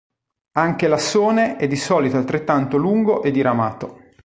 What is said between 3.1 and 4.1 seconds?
e diramato.